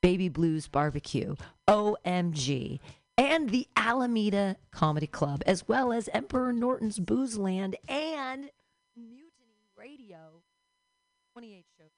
Baby 0.00 0.28
Blues 0.28 0.68
Barbecue, 0.68 1.34
OMG, 1.68 2.78
and 3.16 3.50
the 3.50 3.66
Alameda 3.76 4.56
Comedy 4.70 5.08
Club, 5.08 5.42
as 5.44 5.66
well 5.66 5.92
as 5.92 6.08
Emperor 6.14 6.52
Norton's 6.52 7.00
Booze 7.00 7.36
Land 7.36 7.76
and 7.88 8.50
Mutiny 8.96 9.66
Radio. 9.76 10.42
28 11.32 11.64
shows. 11.76 11.90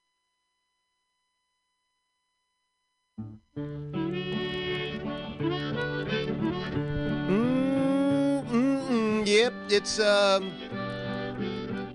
Mm, 7.31 8.45
mm, 8.47 8.83
mm, 8.89 9.27
yep, 9.27 9.53
it's 9.69 10.01
um, 10.01 10.51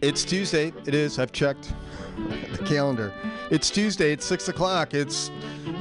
it's 0.02 0.24
Tuesday. 0.24 0.72
It 0.86 0.94
is. 0.94 1.18
I've 1.18 1.32
checked 1.32 1.74
the 2.52 2.64
calendar. 2.66 3.12
It's 3.50 3.70
Tuesday. 3.72 4.12
It's 4.12 4.26
six 4.26 4.48
o'clock. 4.50 4.94
It's 4.94 5.32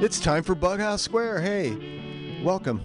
it's 0.01 0.19
time 0.19 0.43
for 0.43 0.55
Bughouse 0.55 0.99
Square. 0.99 1.39
Hey, 1.41 2.41
welcome. 2.43 2.81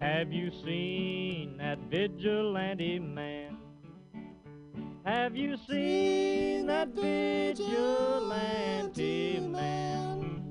Have 0.00 0.32
you 0.32 0.50
seen 0.64 1.56
that 1.58 1.78
vigilante 1.90 2.98
man? 2.98 3.56
Have 5.04 5.36
you 5.36 5.56
seen 5.68 6.66
that 6.66 6.88
vigilante 6.88 7.60
man? 9.40 10.42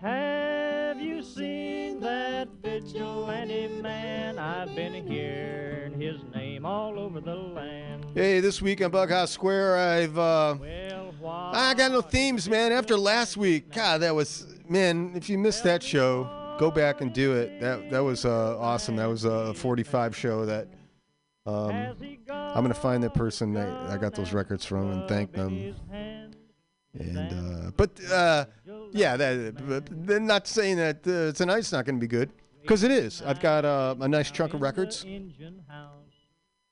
Have 0.00 1.00
you 1.00 1.22
seen 1.22 2.00
that 2.00 2.48
vigilante 2.62 3.68
man? 3.82 4.38
I've 4.38 4.74
been 4.74 5.06
hearing 5.06 6.00
his 6.00 6.22
name 6.34 6.64
all 6.64 6.98
over 6.98 7.20
the 7.20 7.34
land. 7.34 8.06
Hey, 8.14 8.40
this 8.40 8.60
week 8.62 8.82
on 8.82 8.90
Bughouse 8.90 9.28
Square, 9.28 9.76
I've 9.76 10.18
uh, 10.18 10.56
Well, 10.58 10.89
why? 11.20 11.50
I 11.54 11.74
got 11.74 11.92
no 11.92 12.00
themes, 12.00 12.48
man. 12.48 12.72
After 12.72 12.96
last 12.96 13.36
week, 13.36 13.72
God, 13.72 13.98
that 13.98 14.14
was 14.14 14.46
man. 14.68 15.12
If 15.14 15.28
you 15.28 15.38
missed 15.38 15.64
that 15.64 15.82
show, 15.82 16.56
go 16.58 16.70
back 16.70 17.00
and 17.00 17.12
do 17.12 17.34
it. 17.34 17.60
That 17.60 17.90
that 17.90 18.00
was 18.00 18.24
uh, 18.24 18.58
awesome. 18.58 18.96
That 18.96 19.08
was 19.08 19.24
a 19.24 19.54
45 19.54 20.16
show 20.16 20.46
that. 20.46 20.68
Um, 21.46 21.96
I'm 22.28 22.62
gonna 22.62 22.74
find 22.74 23.02
that 23.02 23.14
person 23.14 23.54
that 23.54 23.68
I 23.90 23.96
got 23.96 24.14
those 24.14 24.32
records 24.32 24.64
from 24.64 24.90
and 24.90 25.08
thank 25.08 25.32
them. 25.32 25.74
And 26.98 27.66
uh, 27.66 27.70
but 27.76 27.90
uh, 28.10 28.44
yeah, 28.92 29.16
that. 29.16 29.54
But 30.06 30.22
not 30.22 30.46
saying 30.46 30.76
that 30.76 31.06
uh, 31.06 31.32
tonight's 31.32 31.72
not 31.72 31.86
gonna 31.86 31.98
be 31.98 32.06
good 32.06 32.30
because 32.62 32.82
it 32.82 32.90
is. 32.90 33.22
I've 33.22 33.40
got 33.40 33.64
uh, 33.64 33.94
a 34.00 34.08
nice 34.08 34.30
chunk 34.30 34.54
of 34.54 34.60
records. 34.60 35.04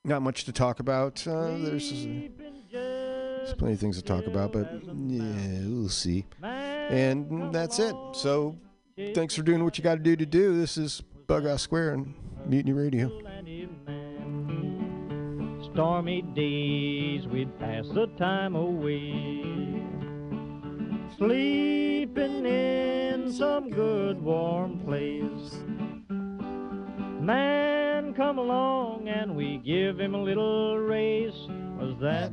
Not 0.04 0.22
much 0.22 0.44
to 0.44 0.52
talk 0.52 0.80
about. 0.80 1.26
Uh, 1.26 1.56
there's, 1.58 1.92
there's 3.48 3.58
plenty 3.58 3.74
of 3.74 3.80
things 3.80 3.96
to 3.96 4.02
talk 4.02 4.26
about, 4.26 4.52
but 4.52 4.70
yeah, 4.84 5.60
we'll 5.66 5.88
see. 5.88 6.26
And 6.42 7.52
that's 7.52 7.78
it. 7.78 7.94
So 8.12 8.58
thanks 9.14 9.34
for 9.34 9.42
doing 9.42 9.64
what 9.64 9.78
you 9.78 9.84
got 9.84 9.94
to 9.94 10.02
do 10.02 10.16
to 10.16 10.26
do. 10.26 10.58
This 10.58 10.76
is 10.76 11.02
Bughouse 11.26 11.60
Square 11.60 11.94
and 11.94 12.14
Mutiny 12.46 12.72
Radio. 12.74 13.08
Stormy 15.72 16.22
days, 16.22 17.26
we'd 17.26 17.58
pass 17.58 17.86
the 17.94 18.08
time 18.18 18.54
away. 18.54 19.42
Sleeping 21.16 22.44
in 22.44 23.32
some 23.32 23.70
good 23.70 24.20
warm 24.20 24.80
place. 24.80 25.56
Man 27.22 28.12
come 28.14 28.38
along 28.38 29.08
and 29.08 29.34
we 29.34 29.56
give 29.64 29.98
him 29.98 30.14
a 30.14 30.22
little 30.22 30.78
race. 30.78 31.48
Was 31.78 31.96
that 32.00 32.32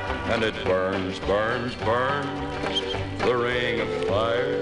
Burns, 0.63 1.19
burns, 1.19 1.75
burns. 1.75 2.81
The 3.19 3.35
ring 3.35 3.79
of 3.81 4.05
fire, 4.05 4.61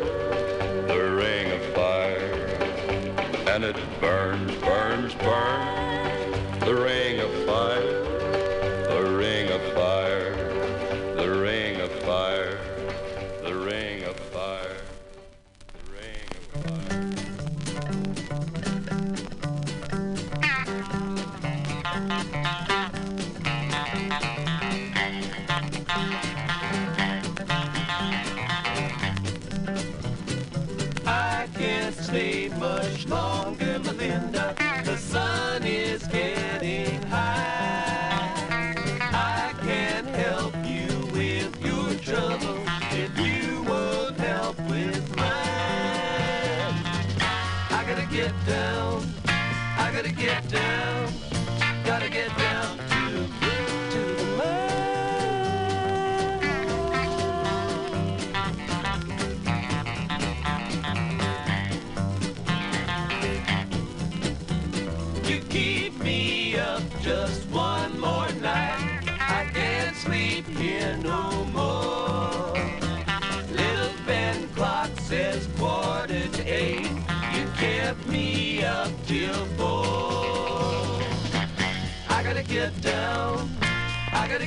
the 0.88 1.16
ring 1.16 1.52
of 1.52 1.62
fire. 1.76 2.48
And 3.48 3.64
it 3.64 3.76
burns, 4.00 4.56
burns, 4.62 5.14
burns. 5.16 5.79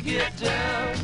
Get 0.02 0.36
down. 0.38 1.01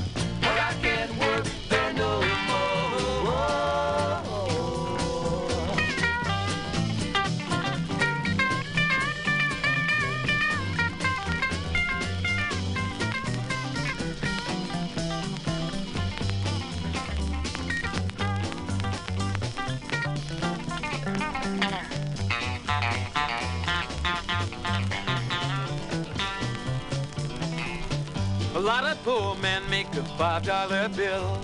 Five 30.18 30.42
dollar 30.42 30.88
bill, 30.88 31.38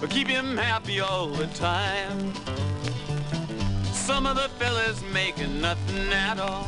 but 0.00 0.08
keep 0.08 0.26
him 0.26 0.56
happy 0.56 0.98
all 0.98 1.26
the 1.28 1.46
time. 1.48 2.32
Some 3.92 4.24
of 4.24 4.36
the 4.36 4.48
fellas 4.58 5.02
making 5.12 5.60
nothing 5.60 6.10
at 6.10 6.40
all, 6.40 6.66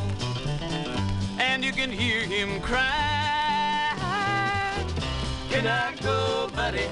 and 1.38 1.64
you 1.64 1.72
can 1.72 1.90
hear 1.90 2.20
him 2.26 2.61
cry. 2.61 2.92
Can 5.48 5.66
I 5.66 5.94
go, 6.02 6.50
buddy? 6.55 6.88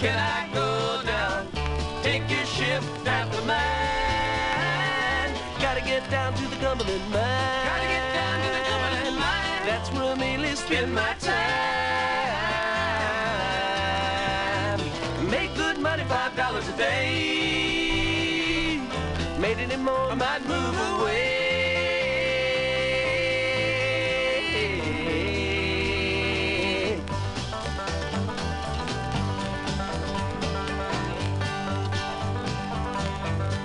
Can 0.00 0.18
I 0.18 0.52
go 0.52 1.02
down? 1.06 1.46
Take 2.02 2.28
your 2.28 2.44
ship 2.44 2.82
at 3.06 3.30
the 3.30 3.40
mine. 3.42 5.32
Gotta 5.62 5.80
get 5.80 6.10
down 6.10 6.34
to 6.34 6.44
the 6.48 6.56
Cumberland 6.56 7.08
mine. 7.12 7.66
Gotta 7.70 7.86
get 7.86 8.14
down 8.14 8.42
to 8.42 8.50
the 8.50 8.64
Cumberland 8.68 9.16
mine. 9.16 9.64
That's 9.64 9.92
where 9.92 10.12
I 10.12 10.14
mainly 10.16 10.56
spend 10.56 10.92
my 10.92 11.14
time. 11.20 11.87
Dollars 16.58 16.74
a 16.74 16.76
day. 16.76 18.48
Made 19.38 19.58
any 19.58 19.76
more, 19.76 20.10
I 20.10 20.14
might 20.14 20.42
move 20.46 20.76
away. 20.92 21.36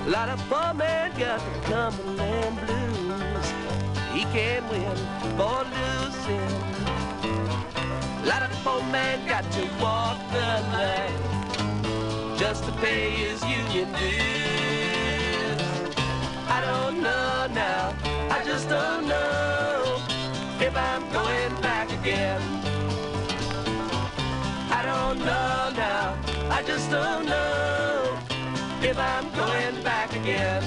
A 0.06 0.10
lot 0.10 0.30
of 0.30 0.40
poor 0.50 0.74
man 0.74 1.12
got 1.18 1.40
the 1.40 1.60
Cumberland 1.70 2.60
blues. 2.66 3.54
He 4.14 4.24
can't 4.36 4.70
win 4.70 4.98
for 5.38 5.64
losing. 5.78 6.52
A 8.22 8.26
lot 8.26 8.44
of 8.44 8.52
poor 8.64 8.82
man 8.92 9.28
got 9.28 9.52
to 9.52 9.62
walk 9.82 10.20
the 10.32 10.62
line 10.72 11.33
just 12.44 12.66
to 12.66 12.72
pay 12.74 13.10
his 13.10 13.42
union 13.44 13.90
dues. 13.94 15.62
I 16.56 16.60
don't 16.70 17.02
know 17.02 17.48
now, 17.54 17.96
I 18.38 18.44
just 18.44 18.68
don't 18.68 19.08
know 19.08 20.02
if 20.60 20.76
I'm 20.76 21.04
going 21.14 21.54
back 21.62 21.88
again. 22.00 22.42
I 24.78 24.82
don't 24.92 25.20
know 25.20 25.72
now, 25.88 26.18
I 26.58 26.62
just 26.64 26.92
don't 26.92 27.26
know 27.28 28.20
if 28.82 28.98
I'm 29.00 29.28
going 29.44 29.82
back 29.82 30.14
again. 30.14 30.64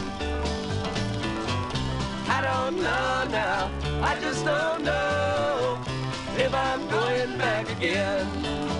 I 2.37 2.39
don't 2.49 2.77
know 2.77 3.25
now, 3.43 3.71
I 4.01 4.19
just 4.23 4.47
don't 4.47 4.83
know 4.83 5.79
if 6.39 6.55
I'm 6.55 6.89
going 6.89 7.37
back 7.37 7.69
again. 7.69 8.76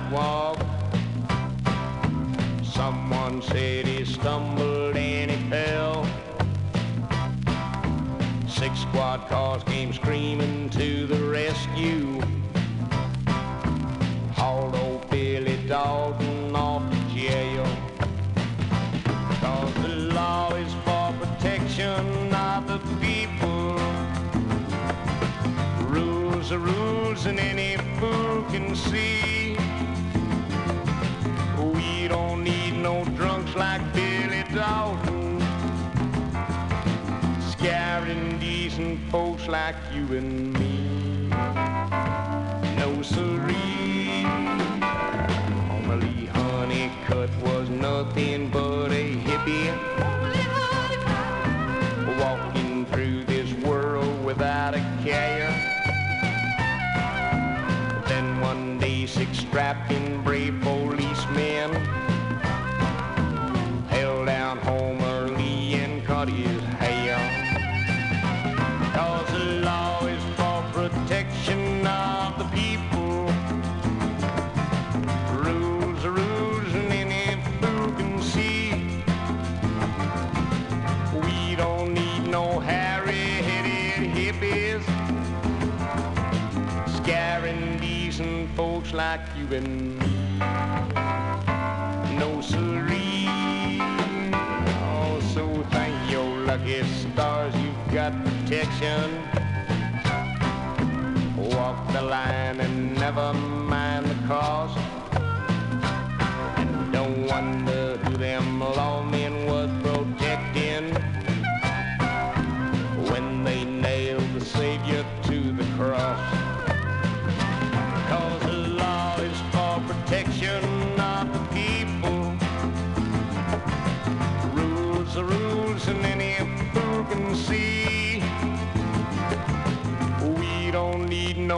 sidewalk. 0.00 0.39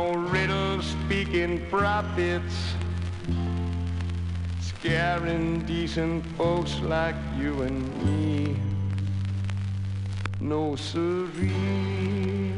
no 0.02 0.14
riddle 0.14 0.82
speaking 0.82 1.64
prophets 1.70 2.74
scaring 4.60 5.60
decent 5.64 6.24
folks 6.36 6.80
like 6.80 7.14
you 7.38 7.62
and 7.62 7.80
me. 8.04 8.56
No 10.40 10.74
siree. 10.74 12.52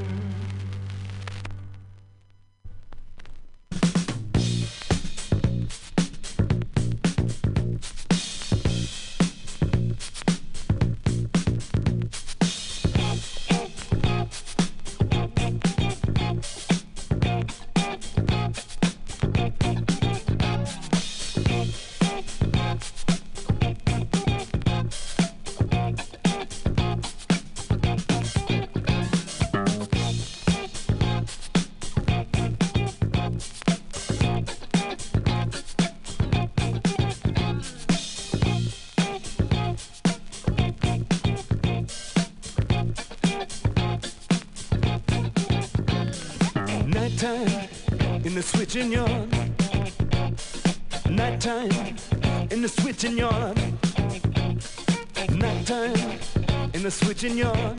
switching 57.17 57.38
yard. 57.38 57.79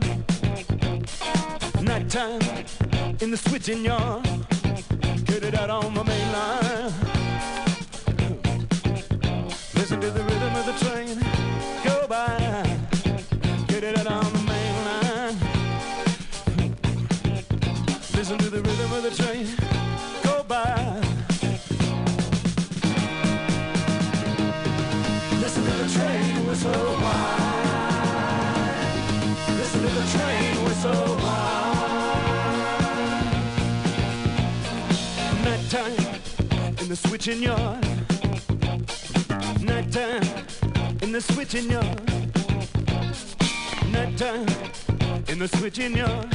Nighttime 1.82 2.40
in 3.20 3.30
the 3.30 3.36
switching 3.36 3.84
yard. 3.84 4.24
Get 5.24 5.44
it 5.44 5.54
out 5.54 5.68
on 5.68 5.92
my 5.92 6.05
switching 37.26 37.42
yard. 37.42 37.84
Nighttime 39.60 40.22
in 41.02 41.10
the 41.10 41.20
switching 41.20 41.68
yard. 41.68 42.06
Nighttime 43.90 44.46
in 45.26 45.40
the 45.40 45.48
switching 45.48 45.96
yard. 45.96 46.30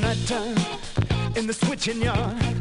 Nighttime 0.00 1.36
in 1.36 1.48
the 1.48 1.52
switching 1.52 2.00
yard. 2.00 2.59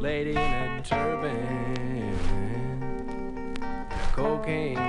Lady 0.00 0.30
in 0.30 0.36
a 0.36 0.82
turban, 0.82 2.16
cocaine 4.12 4.87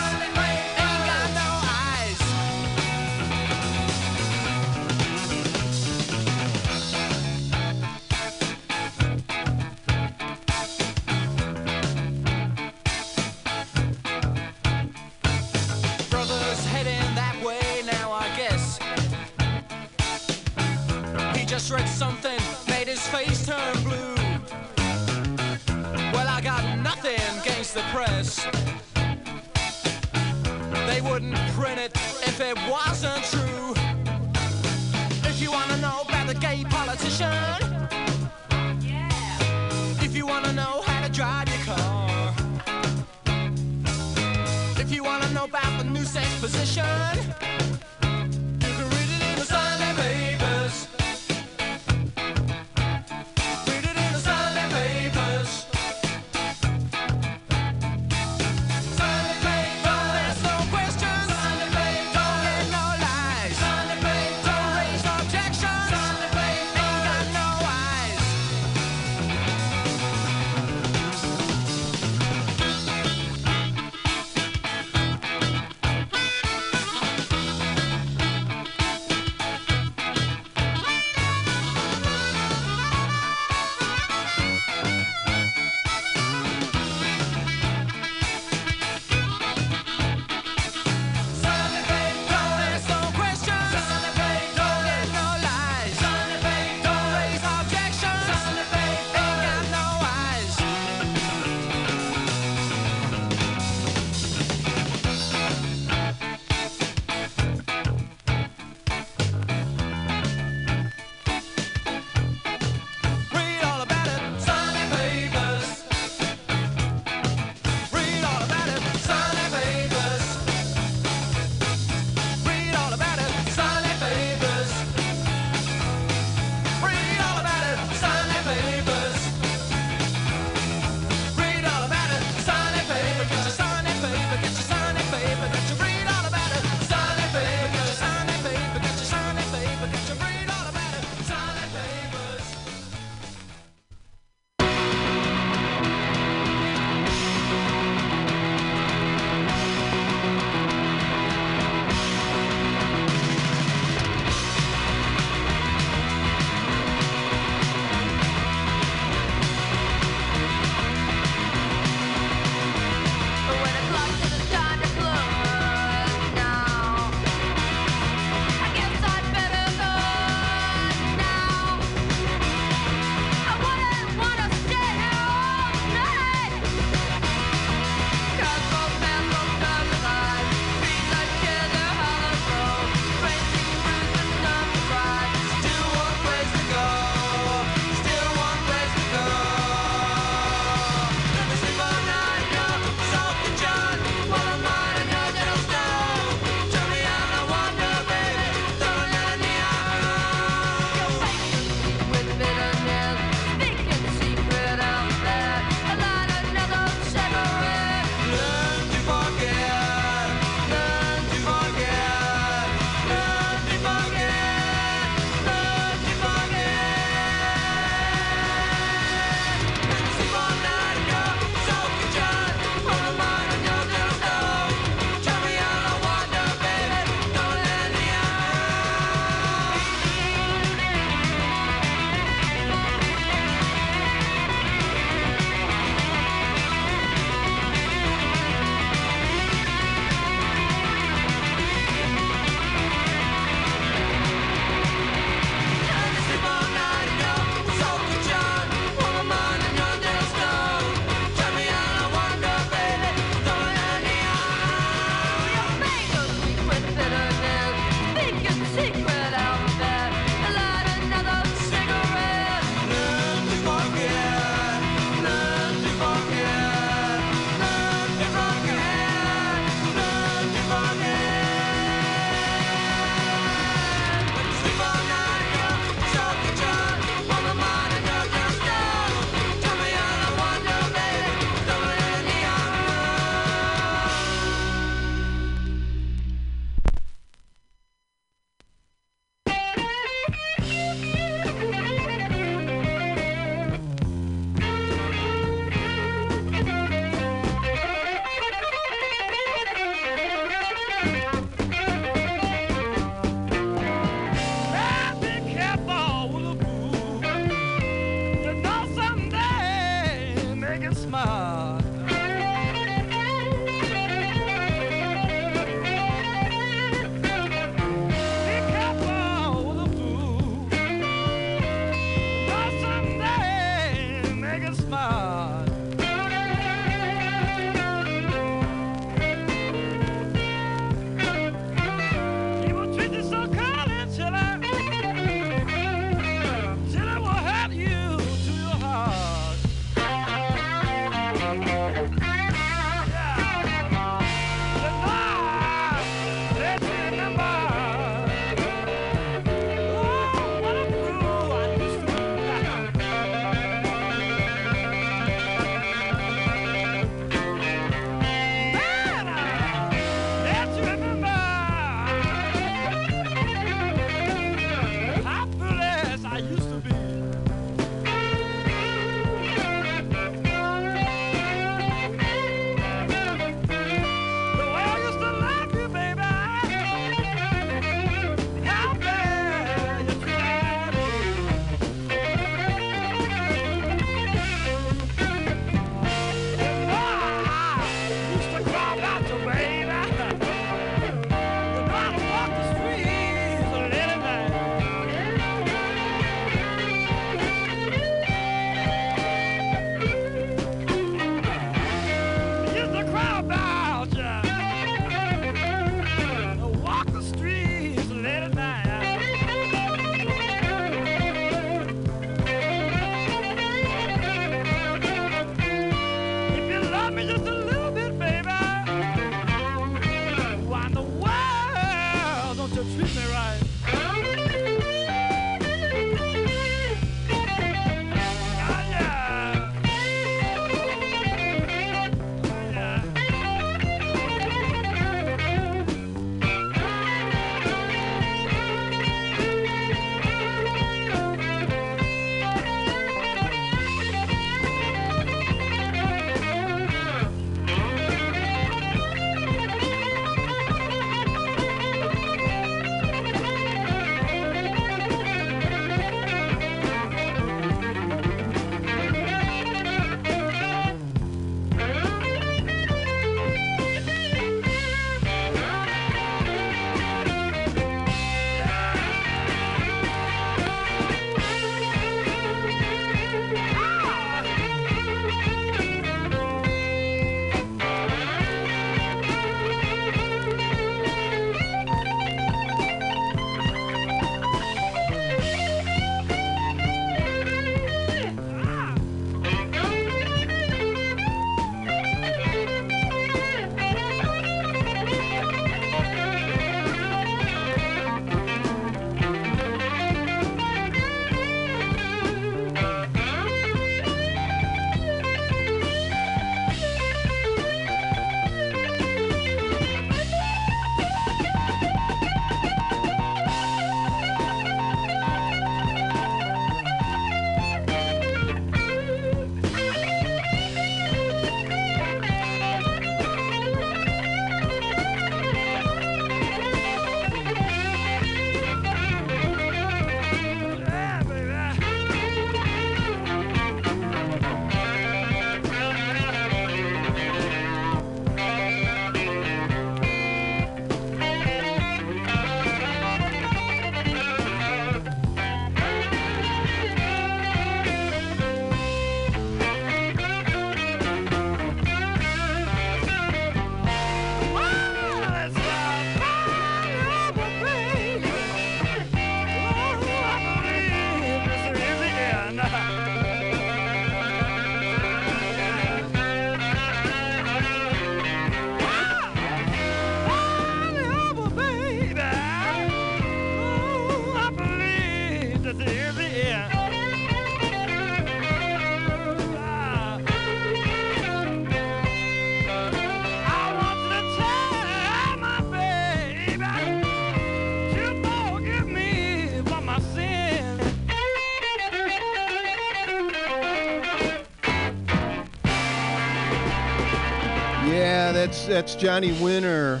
that's 598.66 598.92
that's 598.92 599.02
Johnny 599.02 599.32
Winter. 599.32 600.00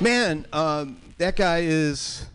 Man, 0.00 0.46
um, 0.52 0.96
that 1.18 1.36
guy 1.36 1.60
is. 1.62 2.26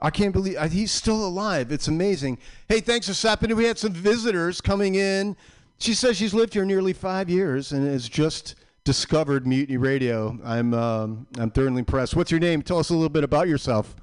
I 0.00 0.08
can't 0.10 0.32
believe 0.32 0.56
uh, 0.56 0.68
he's 0.68 0.90
still 0.90 1.26
alive. 1.26 1.70
It's 1.72 1.88
amazing. 1.88 2.38
Hey, 2.68 2.80
thanks 2.80 3.06
for 3.06 3.12
stopping. 3.12 3.50
in. 3.50 3.56
We 3.56 3.64
had 3.64 3.78
some 3.78 3.92
visitors 3.92 4.60
coming 4.62 4.94
in. 4.94 5.36
She 5.78 5.92
says 5.92 6.16
she's 6.16 6.32
lived 6.32 6.54
here 6.54 6.64
nearly 6.64 6.94
five 6.94 7.28
years 7.28 7.72
and 7.72 7.86
has 7.86 8.08
just 8.08 8.54
discovered 8.84 9.46
Mutiny 9.46 9.76
Radio. 9.76 10.38
I'm 10.42 10.72
um, 10.72 11.26
I'm 11.38 11.50
thoroughly 11.50 11.80
impressed. 11.80 12.16
What's 12.16 12.30
your 12.30 12.40
name? 12.40 12.62
Tell 12.62 12.78
us 12.78 12.90
a 12.90 12.94
little 12.94 13.08
bit 13.10 13.24
about 13.24 13.48
yourself. 13.48 13.94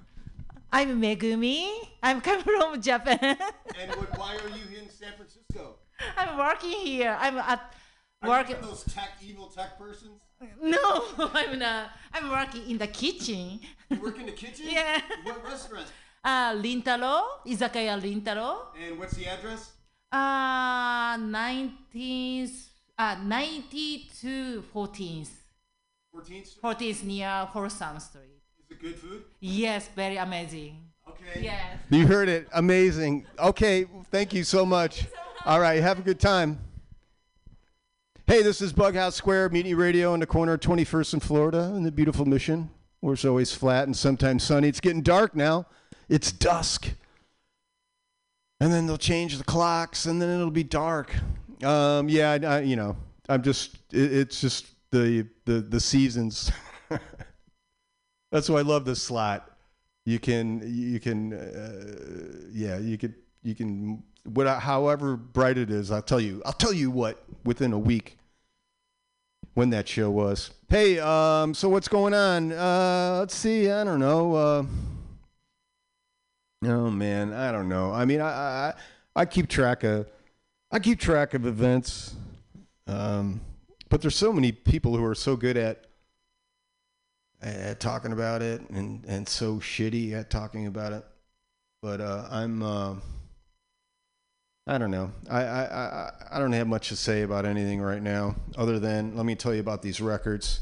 I'm 0.72 1.02
Megumi. 1.02 1.72
I'm 2.04 2.22
coming 2.22 2.44
from 2.44 2.82
Japan. 2.82 3.38
And 3.80 3.92
why 4.16 4.36
are 4.36 4.50
you 4.50 4.78
in 4.78 4.90
San 4.90 5.14
Francisco? 5.16 5.76
I'm 6.18 6.38
working 6.38 6.72
here. 6.72 7.18
I'm 7.20 7.38
at 7.38 7.74
work. 8.24 8.62
those 8.62 8.84
tech 8.84 9.12
evil 9.24 9.48
tech 9.48 9.78
persons? 9.80 10.22
No, 10.62 11.04
I'm 11.34 11.58
not. 11.60 11.90
I'm 12.14 12.30
working 12.30 12.70
in 12.70 12.78
the 12.78 12.88
kitchen. 12.88 13.60
You 13.90 14.02
work 14.02 14.20
in 14.20 14.26
the 14.26 14.32
kitchen? 14.34 14.66
Yeah. 14.70 15.02
What 15.24 15.44
restaurant? 15.44 15.88
Uh, 16.24 16.54
Rintaro, 16.56 17.24
Izakaya 17.46 18.00
Rintaro. 18.02 18.58
And 18.80 19.00
what's 19.00 19.16
the 19.16 19.28
address? 19.28 19.72
Uh, 20.12 21.18
19th, 21.18 22.70
uh, 22.98 23.16
90 23.24 24.10
to 24.22 24.64
14th. 24.74 25.30
14th. 26.16 26.60
14th 26.60 27.04
near 27.04 27.48
Folsom 27.54 28.00
Street. 28.00 28.42
Is 28.60 28.72
it 28.72 28.82
good 28.82 28.96
food? 28.96 29.24
Yes, 29.40 29.90
very 29.96 30.18
amazing. 30.18 30.84
Okay. 31.08 31.44
Yes. 31.44 31.80
You 31.90 32.06
heard 32.08 32.30
it. 32.30 32.48
Amazing. 32.54 33.26
Okay, 33.40 33.86
thank 34.12 34.34
you 34.34 34.44
so 34.44 34.66
much. 34.66 35.06
All 35.46 35.60
right, 35.60 35.82
have 35.82 36.00
a 36.00 36.02
good 36.02 36.20
time. 36.20 36.60
Hey, 38.30 38.42
this 38.42 38.62
is 38.62 38.74
Bughouse 38.74 39.14
Square, 39.14 39.52
Mutiny 39.52 39.74
Radio 39.74 40.14
in 40.14 40.20
the 40.20 40.26
corner 40.26 40.52
of 40.52 40.60
21st 40.60 41.14
and 41.14 41.24
Florida 41.24 41.72
in 41.78 41.84
the 41.84 41.92
beautiful 41.94 42.26
Mission, 42.26 42.70
where 43.00 43.14
it's 43.14 43.24
always 43.24 43.54
flat 43.54 43.86
and 43.86 43.96
sometimes 43.96 44.44
sunny. 44.44 44.68
It's 44.68 44.82
getting 44.82 45.02
dark 45.02 45.34
now. 45.34 45.66
It's 46.10 46.34
dusk. 46.34 46.90
And 48.60 48.74
then 48.74 48.86
they'll 48.86 48.98
change 48.98 49.38
the 49.38 49.46
clocks, 49.46 50.08
and 50.08 50.22
then 50.22 50.30
it'll 50.30 50.52
be 50.52 50.66
dark. 50.66 51.16
Um, 51.64 52.10
yeah, 52.10 52.32
I, 52.32 52.46
I, 52.46 52.60
you 52.64 52.76
know, 52.76 52.98
I'm 53.30 53.44
just, 53.44 53.78
it, 53.94 54.12
it's 54.12 54.42
just 54.42 54.68
the 54.92 55.26
the 55.46 55.62
the 55.62 55.80
seasons. 55.80 56.52
That's 58.34 58.50
why 58.50 58.60
I 58.60 58.64
love 58.64 58.84
this 58.84 59.02
slot. 59.02 59.58
You 60.04 60.20
can 60.20 60.62
you 60.66 61.00
can 61.00 61.32
uh, 61.32 62.50
yeah 62.52 62.78
you 62.78 62.98
could 62.98 63.16
you 63.42 63.56
can 63.56 64.04
what 64.26 64.48
however 64.60 65.16
bright 65.16 65.58
it 65.58 65.70
is. 65.72 65.92
I'll 65.92 66.02
tell 66.02 66.20
you 66.20 66.42
I'll 66.46 66.52
tell 66.52 66.74
you 66.74 66.92
what 66.92 67.24
within 67.46 67.72
a 67.72 67.80
week 67.80 68.17
when 69.58 69.72
that 69.72 69.88
show 69.88 70.12
was. 70.12 70.52
Hey, 70.70 71.00
um, 71.00 71.56
so 71.56 71.68
what's 71.68 71.88
going 71.88 72.14
on? 72.14 72.52
Uh, 72.52 73.16
let's 73.22 73.34
see. 73.34 73.72
I 73.72 73.84
don't 73.84 74.00
know. 74.00 74.36
Uh, 74.36 74.64
oh 76.66 76.92
man, 76.92 77.34
I 77.34 77.52
don't 77.52 77.68
know. 77.68 77.92
I 77.92 78.06
mean, 78.06 78.22
I, 78.22 78.28
I 78.28 78.74
I 79.16 79.26
keep 79.26 79.48
track 79.48 79.84
of 79.84 80.06
I 80.70 80.78
keep 80.78 81.00
track 81.00 81.34
of 81.34 81.48
events, 81.48 82.14
um, 82.86 83.42
but 83.90 84.00
there's 84.00 84.16
so 84.16 84.32
many 84.32 84.52
people 84.52 84.96
who 84.96 85.04
are 85.04 85.16
so 85.16 85.36
good 85.36 85.58
at 85.58 85.88
at 87.42 87.80
talking 87.80 88.12
about 88.12 88.44
it 88.44 88.62
and 88.70 89.04
and 89.06 89.28
so 89.28 89.56
shitty 89.56 90.14
at 90.14 90.30
talking 90.30 90.68
about 90.68 90.94
it. 90.94 91.04
But 91.82 92.00
uh, 92.00 92.28
I'm 92.30 92.62
uh, 92.62 92.96
I 94.68 94.78
don't 94.78 94.92
know. 94.92 95.12
I, 95.30 95.44
I 95.44 96.12
I 96.32 96.40
don't 96.40 96.52
have 96.52 96.68
much 96.68 96.90
to 96.90 96.98
say 96.98 97.22
about 97.22 97.46
anything 97.46 97.80
right 97.80 98.02
now, 98.02 98.36
other 98.58 98.80
than 98.80 99.16
let 99.16 99.26
me 99.26 99.34
tell 99.34 99.54
you 99.54 99.62
about 99.62 99.82
these 99.82 100.02
records, 100.02 100.62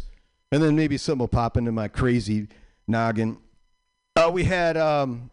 and 0.51 0.61
then 0.61 0.75
maybe 0.75 0.97
something 0.97 1.19
will 1.19 1.27
pop 1.27 1.57
into 1.57 1.71
my 1.71 1.87
crazy 1.87 2.47
noggin. 2.87 3.37
Uh, 4.15 4.29
we 4.31 4.43
had 4.43 4.77
um, 4.77 5.31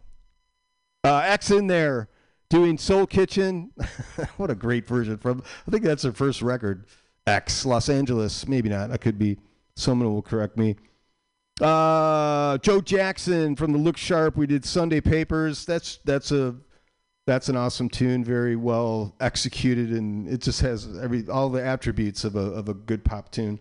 uh, 1.03 1.17
X 1.23 1.51
in 1.51 1.67
there 1.67 2.09
doing 2.49 2.79
Soul 2.79 3.05
Kitchen. 3.05 3.71
what 4.37 4.49
a 4.49 4.55
great 4.55 4.87
version 4.87 5.17
from. 5.17 5.43
I 5.67 5.71
think 5.71 5.83
that's 5.83 6.01
their 6.01 6.11
first 6.11 6.41
record. 6.41 6.85
X 7.27 7.65
Los 7.65 7.89
Angeles. 7.89 8.47
Maybe 8.47 8.69
not. 8.69 8.91
I 8.91 8.97
could 8.97 9.19
be. 9.19 9.37
Someone 9.75 10.11
will 10.11 10.21
correct 10.23 10.57
me. 10.57 10.75
Uh, 11.61 12.57
Joe 12.57 12.81
Jackson 12.81 13.55
from 13.55 13.71
the 13.71 13.77
Look 13.77 13.97
Sharp. 13.97 14.35
We 14.35 14.47
did 14.47 14.65
Sunday 14.65 14.99
Papers. 14.99 15.63
That's 15.65 15.99
that's 16.03 16.31
a 16.31 16.55
that's 17.25 17.49
an 17.49 17.55
awesome 17.55 17.89
tune. 17.89 18.23
Very 18.23 18.55
well 18.55 19.15
executed, 19.19 19.91
and 19.91 20.27
it 20.27 20.41
just 20.41 20.61
has 20.61 20.97
every 20.97 21.27
all 21.29 21.49
the 21.49 21.63
attributes 21.63 22.23
of 22.23 22.35
a 22.35 22.39
of 22.39 22.69
a 22.69 22.73
good 22.73 23.03
pop 23.03 23.31
tune. 23.31 23.59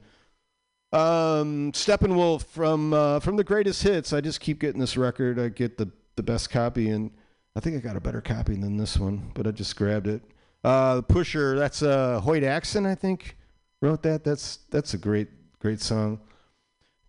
Um, 0.93 1.73
Steppenwolf 1.73 2.45
from 2.45 2.93
uh, 2.93 3.21
from 3.21 3.37
the 3.37 3.45
greatest 3.45 3.83
hits. 3.83 4.13
I 4.13 4.21
just 4.21 4.41
keep 4.41 4.59
getting 4.61 4.81
this 4.81 4.97
record. 4.97 5.39
I 5.39 5.49
get 5.49 5.79
the 5.79 5.91
the 6.17 6.23
best 6.23 6.51
copy, 6.51 6.91
and 6.91 7.11
I 7.57 7.61
think 7.61 7.77
I 7.77 7.81
got 7.81 7.97
a 7.97 8.01
better 8.01 8.21
copy 8.21 8.57
than 8.57 8.77
this 8.77 8.99
one, 8.99 9.31
but 9.35 9.47
I 9.47 9.53
just 9.53 9.77
grabbed 9.77 10.07
it. 10.07 10.23
Uh, 10.65 11.01
Pusher. 11.03 11.59
That's 11.59 11.83
uh, 11.83 12.21
Hoyt 12.21 12.45
Axton, 12.45 12.87
I 12.87 12.95
think, 12.95 13.37
wrote 13.81 14.03
that. 14.03 14.25
That's 14.25 14.59
that's 14.71 14.95
a 14.95 14.99
great 14.99 15.29
great 15.61 15.81
song. 15.81 16.21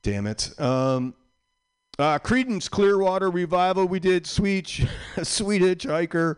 Damn 0.01 0.27
it. 0.27 0.57
Um, 0.59 1.15
uh, 1.99 2.19
Creedence 2.19 2.69
Clearwater 2.69 3.29
Revival. 3.29 3.87
We 3.87 3.99
did 3.99 4.25
Sweet 4.25 4.67
Sweet 5.23 5.61
Hitchhiker, 5.61 6.37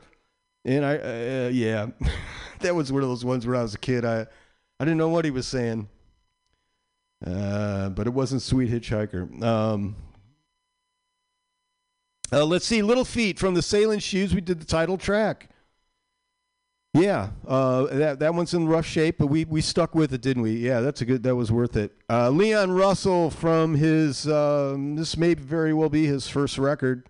and 0.64 0.86
I 0.86 0.98
uh, 0.98 1.50
yeah, 1.54 1.88
that 2.60 2.76
was 2.76 2.92
one 2.92 3.04
of 3.04 3.10
those 3.10 3.26
ones 3.26 3.46
where 3.46 3.56
I 3.56 3.62
was 3.62 3.74
a 3.74 3.80
kid. 3.80 4.06
I 4.06 4.28
I 4.80 4.86
didn't 4.86 4.98
know 4.98 5.10
what 5.10 5.26
he 5.26 5.32
was 5.32 5.48
saying. 5.48 5.90
Uh, 7.26 7.90
but 7.90 8.08
it 8.08 8.14
wasn't 8.14 8.42
Sweet 8.42 8.70
Hitchhiker. 8.70 9.42
Um, 9.42 9.96
uh, 12.32 12.46
let's 12.46 12.66
see, 12.66 12.82
Little 12.82 13.06
Feat 13.06 13.40
from 13.40 13.54
the 13.54 13.62
Sailing 13.62 14.00
Shoes. 14.00 14.36
We 14.36 14.42
did 14.42 14.60
the 14.60 14.66
title 14.66 14.98
track. 14.98 15.50
Yeah, 16.96 17.32
uh, 17.46 17.88
that 17.88 18.20
that 18.20 18.34
one's 18.34 18.54
in 18.54 18.70
rough 18.70 18.86
shape, 18.86 19.18
but 19.18 19.28
we 19.28 19.44
we 19.44 19.60
stuck 19.60 19.94
with 19.94 20.14
it, 20.14 20.22
didn't 20.22 20.44
we? 20.44 20.52
Yeah, 20.52 20.80
that's 20.80 21.02
a 21.02 21.06
good. 21.06 21.24
That 21.24 21.36
was 21.36 21.52
worth 21.52 21.76
it. 21.76 21.92
Uh, 22.10 22.30
Leon 22.30 22.72
Russell 22.72 23.30
from 23.30 23.76
his. 23.76 24.26
Um, 24.30 24.96
this 24.96 25.18
may 25.18 25.34
very 25.34 25.74
well 25.74 25.90
be 25.90 26.06
his 26.06 26.30
first 26.30 26.58
record, 26.58 27.10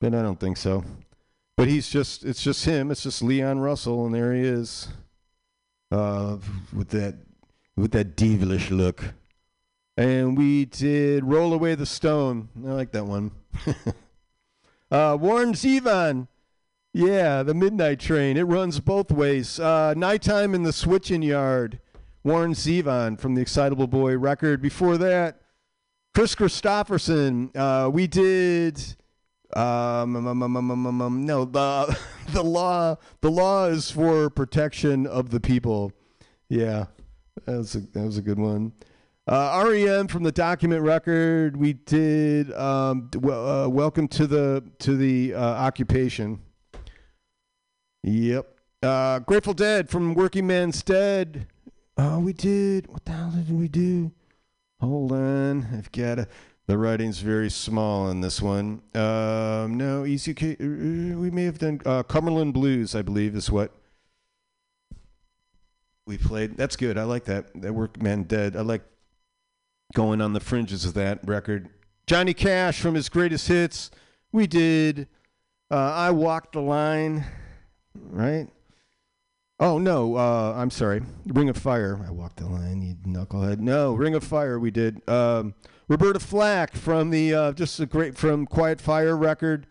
but 0.00 0.14
I 0.14 0.22
don't 0.22 0.38
think 0.38 0.56
so. 0.56 0.84
But 1.56 1.66
he's 1.66 1.88
just. 1.88 2.24
It's 2.24 2.40
just 2.40 2.64
him. 2.64 2.92
It's 2.92 3.02
just 3.02 3.22
Leon 3.22 3.58
Russell, 3.58 4.06
and 4.06 4.14
there 4.14 4.32
he 4.32 4.42
is, 4.42 4.86
uh, 5.90 6.36
with 6.72 6.90
that 6.90 7.16
with 7.74 7.90
that 7.90 8.14
devilish 8.14 8.70
look. 8.70 9.14
And 9.96 10.38
we 10.38 10.64
did 10.64 11.24
Roll 11.24 11.52
Away 11.52 11.74
the 11.74 11.86
Stone. 11.86 12.50
I 12.64 12.70
like 12.70 12.92
that 12.92 13.04
one. 13.04 13.32
uh, 14.92 15.18
Warren 15.18 15.54
Zevon. 15.54 16.28
Yeah, 16.96 17.42
the 17.42 17.52
Midnight 17.52 18.00
Train. 18.00 18.38
It 18.38 18.44
runs 18.44 18.80
both 18.80 19.12
ways. 19.12 19.60
Uh, 19.60 19.92
Nighttime 19.94 20.54
in 20.54 20.62
the 20.62 20.72
Switching 20.72 21.20
Yard. 21.20 21.78
Warren 22.24 22.54
Zevon 22.54 23.20
from 23.20 23.34
the 23.34 23.42
Excitable 23.42 23.86
Boy 23.86 24.16
record. 24.16 24.62
Before 24.62 24.96
that, 24.96 25.42
Kris 26.14 26.34
Kristofferson. 26.34 27.54
Uh, 27.54 27.90
we 27.90 28.06
did. 28.06 28.82
Um, 29.54 30.16
um, 30.16 30.26
um, 30.26 30.42
um, 30.42 30.56
um, 30.56 30.70
um, 30.70 30.86
um, 30.86 31.02
um, 31.02 31.26
no, 31.26 31.44
the 31.44 31.98
the 32.32 32.42
law 32.42 32.96
the 33.20 33.30
law 33.30 33.66
is 33.66 33.90
for 33.90 34.30
protection 34.30 35.06
of 35.06 35.28
the 35.28 35.38
people. 35.38 35.92
Yeah, 36.48 36.86
that 37.44 37.58
was 37.58 37.74
a, 37.74 37.80
that 37.80 38.06
was 38.06 38.16
a 38.16 38.22
good 38.22 38.38
one. 38.38 38.72
Uh, 39.26 39.66
REM 39.68 40.08
from 40.08 40.22
the 40.22 40.32
document 40.32 40.80
record. 40.80 41.58
We 41.58 41.74
did 41.74 42.54
um, 42.54 43.10
well, 43.18 43.64
uh, 43.64 43.68
welcome 43.68 44.08
to 44.08 44.26
the 44.26 44.64
to 44.78 44.96
the 44.96 45.34
uh, 45.34 45.40
occupation. 45.40 46.40
Yep. 48.06 48.46
Uh, 48.84 49.18
Grateful 49.18 49.52
Dead 49.52 49.90
from 49.90 50.14
Workingman's 50.14 50.80
Dead. 50.84 51.48
Oh, 51.98 52.20
we 52.20 52.32
did. 52.32 52.86
What 52.86 53.04
the 53.04 53.10
hell 53.12 53.30
did 53.34 53.50
we 53.50 53.66
do? 53.66 54.12
Hold 54.80 55.10
on. 55.10 55.66
I've 55.76 55.90
got 55.90 56.20
a, 56.20 56.28
the 56.68 56.78
writing's 56.78 57.18
very 57.18 57.50
small 57.50 58.06
on 58.06 58.20
this 58.20 58.40
one. 58.40 58.80
Um, 58.94 59.76
no, 59.76 60.04
Easy. 60.06 60.34
Ca- 60.34 60.56
uh, 60.60 61.18
we 61.18 61.32
may 61.32 61.44
have 61.44 61.58
done 61.58 61.80
uh, 61.84 62.04
Cumberland 62.04 62.54
Blues. 62.54 62.94
I 62.94 63.02
believe 63.02 63.34
is 63.34 63.50
what 63.50 63.72
we 66.06 66.16
played. 66.16 66.56
That's 66.56 66.76
good. 66.76 66.96
I 66.96 67.02
like 67.02 67.24
that. 67.24 67.60
That 67.60 67.72
Workman 67.74 68.24
Dead. 68.24 68.54
I 68.54 68.60
like 68.60 68.82
going 69.94 70.20
on 70.20 70.32
the 70.32 70.40
fringes 70.40 70.84
of 70.84 70.94
that 70.94 71.26
record. 71.26 71.70
Johnny 72.06 72.34
Cash 72.34 72.78
from 72.80 72.94
his 72.94 73.08
greatest 73.08 73.48
hits. 73.48 73.90
We 74.30 74.46
did. 74.46 75.08
Uh, 75.72 75.74
I 75.76 76.10
walked 76.12 76.52
the 76.52 76.60
line, 76.60 77.24
right? 78.10 78.48
Oh 79.58 79.78
no, 79.78 80.16
uh, 80.16 80.54
I'm 80.56 80.70
sorry. 80.70 81.02
Ring 81.26 81.48
of 81.48 81.56
Fire. 81.56 81.98
I 82.06 82.10
walked 82.10 82.36
the 82.36 82.46
line, 82.46 82.82
you 82.82 82.94
knucklehead. 83.10 83.58
No, 83.58 83.94
Ring 83.94 84.14
of 84.14 84.22
Fire. 84.22 84.58
We 84.58 84.70
did. 84.70 85.08
Um, 85.08 85.54
Roberta 85.88 86.20
Flack 86.20 86.74
from 86.74 87.10
the 87.10 87.32
uh, 87.32 87.52
just 87.52 87.80
a 87.80 87.86
great 87.86 88.16
from 88.16 88.46
Quiet 88.46 88.80
Fire 88.80 89.16
record, 89.16 89.66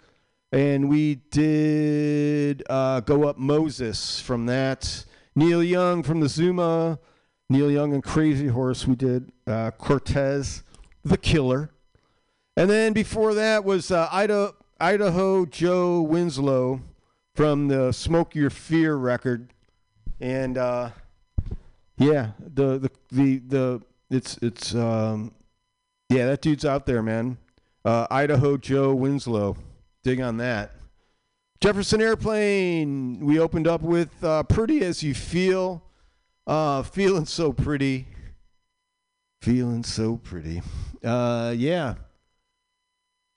and 0.51 0.89
we 0.89 1.15
did 1.29 2.63
uh, 2.69 3.01
Go 3.01 3.27
Up 3.27 3.37
Moses 3.37 4.19
from 4.19 4.47
that. 4.47 5.05
Neil 5.35 5.63
Young 5.63 6.01
from 6.01 6.19
the 6.19 6.29
Zuma. 6.29 6.99
Neil 7.47 7.69
Young 7.69 7.93
and 7.93 8.03
Crazy 8.03 8.47
Horse. 8.47 8.87
We 8.87 8.95
did 8.95 9.31
uh, 9.45 9.69
Cortez, 9.71 10.63
The 11.03 11.17
Killer, 11.17 11.69
and 12.57 12.69
then 12.71 12.93
before 12.93 13.35
that 13.35 13.63
was 13.63 13.91
uh, 13.91 14.09
Idaho, 14.11 14.55
Idaho 14.79 15.45
Joe 15.45 16.01
Winslow 16.01 16.81
from 17.35 17.67
the 17.67 17.91
Smoke 17.91 18.33
Your 18.33 18.49
Fear 18.49 18.95
record, 18.95 19.53
and 20.19 20.57
uh, 20.57 20.89
yeah, 21.97 22.31
the 22.39 22.79
the 22.79 22.91
the 23.11 23.37
the 23.39 23.81
it's 24.09 24.37
it's 24.37 24.73
um, 24.73 25.33
yeah, 26.09 26.25
that 26.27 26.41
dude's 26.41 26.65
out 26.65 26.85
there, 26.85 27.03
man. 27.03 27.37
Uh, 27.83 28.07
Idaho 28.09 28.57
Joe 28.57 28.95
Winslow, 28.95 29.57
dig 30.03 30.21
on 30.21 30.37
that. 30.37 30.71
Jefferson 31.61 32.01
Airplane. 32.01 33.19
We 33.19 33.39
opened 33.39 33.67
up 33.67 33.81
with 33.81 34.23
uh, 34.23 34.43
"Pretty 34.43 34.81
as 34.81 35.03
You 35.03 35.13
Feel," 35.13 35.83
uh, 36.47 36.83
feeling 36.83 37.25
so 37.25 37.51
pretty, 37.51 38.07
feeling 39.41 39.83
so 39.83 40.17
pretty. 40.17 40.61
Uh, 41.03 41.53
yeah, 41.55 41.95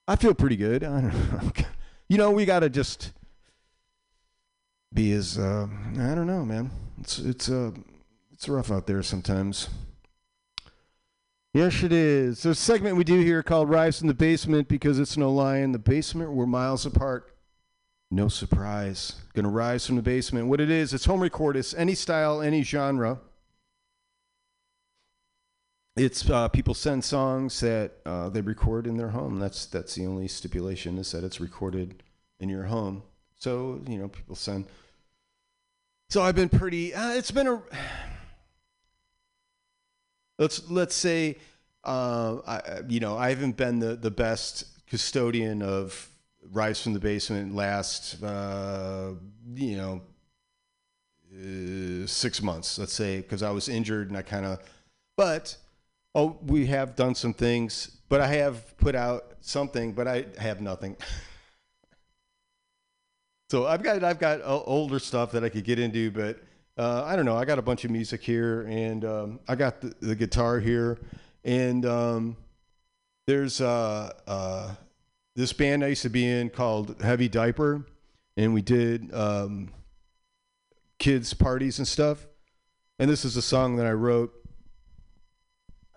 I 0.06 0.14
feel 0.14 0.34
pretty 0.34 0.56
good. 0.56 0.84
I 0.84 1.00
don't 1.00 1.32
know. 1.32 1.50
you 2.08 2.16
know, 2.16 2.30
we 2.30 2.44
gotta 2.44 2.70
just 2.70 3.12
be 4.93 5.12
as 5.12 5.39
uh, 5.39 5.66
I 5.98 6.15
don't 6.15 6.27
know, 6.27 6.44
man. 6.44 6.70
It's 7.01 7.19
it's 7.19 7.51
uh 7.51 7.73
it's 8.32 8.48
rough 8.48 8.70
out 8.70 8.86
there 8.86 9.02
sometimes. 9.02 9.69
Yes, 11.55 11.82
it 11.82 11.93
is. 11.93 12.43
There's 12.43 12.59
a 12.59 12.60
segment 12.60 12.97
we 12.97 13.05
do 13.05 13.20
here 13.20 13.43
called 13.43 13.69
"Rise 13.69 13.98
from 13.98 14.09
the 14.09 14.15
Basement" 14.15 14.69
because 14.69 14.98
it's 14.98 15.16
no 15.16 15.32
lie. 15.32 15.59
In 15.59 15.73
the 15.73 15.78
basement, 15.78 16.32
we're 16.32 16.47
miles 16.47 16.86
apart. 16.86 17.35
No 18.10 18.28
surprise. 18.28 19.16
Gonna 19.35 19.48
rise 19.48 19.86
from 19.86 19.97
the 19.97 20.02
basement. 20.02 20.48
What 20.48 20.60
it 20.60 20.70
is, 20.70 20.94
it's 20.94 21.05
home 21.05 21.20
record. 21.20 21.56
It's 21.56 21.74
any 21.74 21.94
style, 21.94 22.40
any 22.40 22.62
genre. 22.62 23.19
It's 25.97 26.31
uh, 26.31 26.48
people 26.48 26.74
send 26.74 27.05
songs 27.05 27.59
that 27.60 27.94
uh, 28.06 28.28
they 28.28 28.40
record 28.40 28.86
in 28.86 28.97
their 28.97 29.09
home. 29.09 29.39
That's 29.39 29.66
that's 29.66 29.94
the 29.94 30.06
only 30.06 30.28
stipulation 30.28 30.97
is 30.97 31.12
that 31.12 31.24
it's 31.24 31.40
recorded 31.40 32.02
in 32.40 32.48
your 32.48 32.65
home. 32.65 33.02
So 33.39 33.81
you 33.89 33.98
know, 33.98 34.09
people 34.09 34.35
send. 34.35 34.66
So 36.10 36.23
I've 36.23 36.35
been 36.35 36.48
pretty. 36.48 36.94
Uh, 36.94 37.10
it's 37.10 37.31
been 37.31 37.47
a. 37.47 37.62
Let's 40.39 40.69
let's 40.70 40.94
say, 40.94 41.36
uh, 41.85 42.39
I, 42.47 42.81
you 42.89 43.01
know, 43.01 43.16
I 43.16 43.31
haven't 43.31 43.56
been 43.56 43.78
the 43.78 43.97
the 43.97 44.10
best 44.10 44.86
custodian 44.86 45.62
of 45.62 46.09
Rise 46.51 46.82
from 46.82 46.94
the 46.94 47.01
Basement 47.01 47.55
last, 47.55 48.23
uh, 48.23 49.12
you 49.55 49.77
know, 49.77 50.01
uh, 51.35 52.06
six 52.06 52.43
months. 52.43 52.78
Let's 52.78 52.93
say 52.93 53.19
because 53.19 53.43
I 53.43 53.51
was 53.51 53.69
injured 53.69 54.09
and 54.09 54.16
I 54.16 54.23
kind 54.23 54.47
of, 54.47 54.60
but 55.16 55.56
oh, 56.15 56.39
we 56.47 56.66
have 56.66 56.97
done 56.97 57.15
some 57.15 57.35
things. 57.35 57.97
But 58.09 58.23
I 58.23 58.28
have 58.28 58.77
put 58.78 58.94
out 58.94 59.35
something, 59.40 59.93
but 59.93 60.09
I 60.09 60.27
have 60.39 60.60
nothing. 60.60 60.97
So 63.50 63.66
I've 63.66 63.82
got 63.82 64.04
I've 64.04 64.18
got 64.18 64.40
older 64.44 64.98
stuff 64.98 65.32
that 65.32 65.42
I 65.42 65.48
could 65.48 65.64
get 65.64 65.78
into, 65.78 66.10
but 66.10 66.38
uh, 66.76 67.04
I 67.06 67.16
don't 67.16 67.24
know. 67.24 67.36
I 67.36 67.46
got 67.46 67.58
a 67.58 67.62
bunch 67.62 67.86
of 67.86 67.90
music 67.90 68.22
here, 68.22 68.66
and 68.68 69.04
um, 69.06 69.40
I 69.48 69.54
got 69.54 69.80
the, 69.80 69.94
the 70.00 70.14
guitar 70.14 70.60
here, 70.60 70.98
and 71.44 71.86
um, 71.86 72.36
there's 73.26 73.62
uh, 73.62 74.12
uh, 74.26 74.74
this 75.34 75.54
band 75.54 75.82
I 75.82 75.88
used 75.88 76.02
to 76.02 76.10
be 76.10 76.28
in 76.28 76.50
called 76.50 77.00
Heavy 77.00 77.26
Diaper, 77.26 77.86
and 78.36 78.52
we 78.52 78.60
did 78.60 79.14
um, 79.14 79.70
kids 80.98 81.32
parties 81.32 81.78
and 81.78 81.88
stuff. 81.88 82.26
And 82.98 83.08
this 83.08 83.24
is 83.24 83.36
a 83.38 83.42
song 83.42 83.76
that 83.76 83.86
I 83.86 83.92
wrote. 83.92 84.34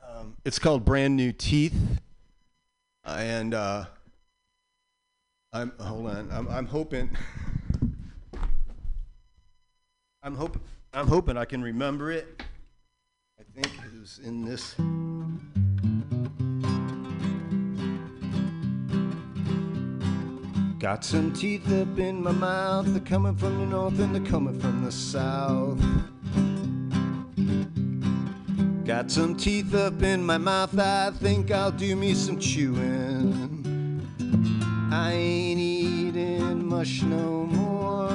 Um, 0.07 0.37
it's 0.45 0.57
called 0.57 0.85
Brand 0.85 1.17
New 1.17 1.33
Teeth, 1.33 1.75
and 3.03 3.53
uh, 3.53 3.85
I'm 5.53 5.73
hold 5.81 6.07
on. 6.07 6.29
I'm 6.31 6.47
I'm 6.47 6.65
hoping. 6.65 7.09
I'm 10.23 10.33
hope 10.33 10.57
I'm 10.93 11.07
hoping 11.07 11.35
I 11.35 11.43
can 11.43 11.61
remember 11.61 12.09
it. 12.09 12.41
I 13.37 13.43
think 13.53 13.67
it 13.67 13.99
was 13.99 14.21
in 14.23 14.45
this. 14.45 14.75
Got 20.79 21.03
some 21.03 21.33
teeth 21.33 21.69
up 21.73 21.99
in 21.99 22.23
my 22.23 22.31
mouth. 22.31 22.85
They're 22.87 23.01
coming 23.01 23.35
from 23.35 23.59
the 23.59 23.65
north 23.65 23.99
and 23.99 24.15
they're 24.15 24.31
coming 24.31 24.57
from 24.57 24.85
the 24.85 24.91
south. 24.91 25.81
Got 28.85 29.11
some 29.11 29.35
teeth 29.35 29.75
up 29.75 30.01
in 30.01 30.25
my 30.25 30.37
mouth. 30.37 30.79
I 30.79 31.11
think 31.11 31.51
I'll 31.51 31.71
do 31.71 31.93
me 31.97 32.13
some 32.13 32.39
chewing. 32.39 33.60
I 34.93 35.13
ain't 35.13 35.59
eating 35.59 36.67
mush 36.67 37.01
no 37.01 37.45
more. 37.45 38.09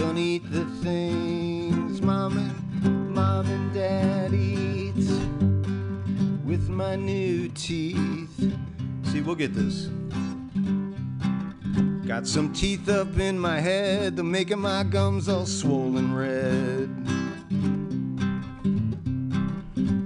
Don't 0.00 0.16
eat 0.16 0.50
the 0.50 0.64
things 0.82 2.00
mom 2.00 2.38
and 2.38 3.14
mom 3.14 3.46
and 3.46 3.74
dad 3.74 4.32
eat 4.32 4.94
with 6.46 6.70
my 6.70 6.96
new 6.96 7.50
teeth. 7.50 8.50
See, 9.04 9.20
we'll 9.20 9.34
get 9.34 9.52
this. 9.52 9.90
Got 12.06 12.26
some 12.26 12.50
teeth 12.54 12.88
up 12.88 13.18
in 13.18 13.38
my 13.38 13.60
head, 13.60 14.16
they're 14.16 14.24
making 14.24 14.60
my 14.60 14.84
gums 14.84 15.28
all 15.28 15.44
swollen 15.44 16.14
red. 16.14 16.88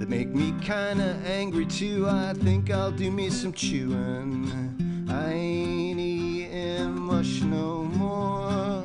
They 0.01 0.07
make 0.07 0.35
me 0.35 0.55
kinda 0.61 1.17
angry 1.25 1.67
too. 1.67 2.09
I 2.09 2.35
think 2.35 2.73
I'll 2.73 2.91
do 2.91 3.13
me 3.13 3.31
some 3.31 3.53
chewing. 3.53 4.73
I 5.13 5.33
ain't 5.33 6.01
eating 6.01 6.99
mush 6.99 7.43
no 7.43 7.85
more. 7.85 8.83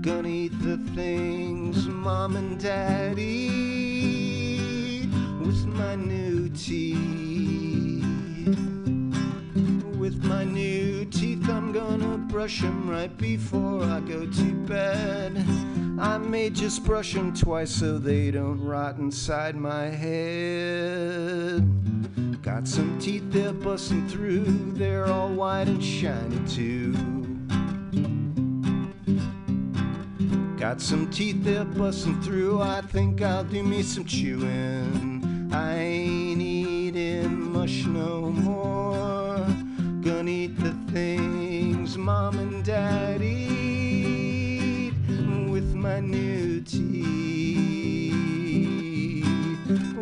Gonna 0.00 0.28
eat 0.28 0.58
the 0.62 0.78
things 0.94 1.86
mom 1.86 2.36
and 2.36 2.58
dad 2.58 3.18
eat 3.18 5.08
with 5.38 5.66
my 5.66 5.96
new 5.96 6.48
teeth. 6.48 6.98
With 9.98 10.24
my 10.24 10.44
new 10.44 11.04
teeth, 11.04 11.46
I'm 11.48 11.72
gonna 11.72 12.16
brush 12.16 12.62
'em 12.62 12.88
right 12.88 13.14
before 13.18 13.84
I 13.84 14.00
go 14.00 14.24
to 14.26 14.52
bed. 14.66 15.44
I 16.00 16.16
may 16.16 16.48
just 16.48 16.82
brush 16.82 17.14
'em 17.14 17.34
twice 17.34 17.70
so 17.70 17.98
they 17.98 18.30
don't 18.30 18.58
rot 18.58 18.96
inside 18.96 19.54
my 19.54 19.84
head. 19.88 21.62
Got 22.40 22.66
some 22.66 22.98
teeth 22.98 23.24
they're 23.30 23.52
busting 23.52 24.08
through, 24.08 24.72
they're 24.76 25.04
all 25.04 25.28
white 25.28 25.68
and 25.68 25.84
shiny 25.84 26.40
too. 26.48 26.94
Got 30.56 30.80
some 30.80 31.10
teeth 31.10 31.44
they're 31.44 31.66
busting 31.66 32.22
through, 32.22 32.62
I 32.62 32.80
think 32.80 33.20
I'll 33.20 33.44
do 33.44 33.62
me 33.62 33.82
some 33.82 34.06
chewing. 34.06 35.50
I 35.52 35.74
ain't 35.76 36.40
eating 36.40 37.52
mush 37.52 37.84
no 37.84 38.30
more. 38.30 39.44
Gonna 40.00 40.30
eat 40.30 40.56
the 40.58 40.72
things 40.92 41.98
mom 41.98 42.38
and 42.38 42.64
daddy 42.64 43.59
my 45.80 45.98
new 45.98 46.60
teeth. 46.60 46.84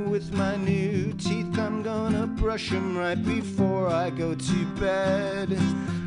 With 0.09 0.33
my 0.33 0.57
new 0.57 1.13
teeth, 1.13 1.57
I'm 1.57 1.83
gonna 1.83 2.27
brush 2.27 2.73
'em 2.73 2.97
right 2.97 3.23
before 3.23 3.87
I 3.89 4.11
go 4.11 4.35
to 4.35 4.67
bed. 4.81 5.57